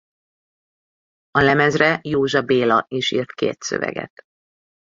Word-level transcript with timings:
A 1.31 1.39
lemezre 1.39 1.99
Józsa 2.03 2.41
Béla 2.41 2.85
is 2.87 3.11
írt 3.11 3.31
két 3.33 3.61
szöveget. 3.63 4.21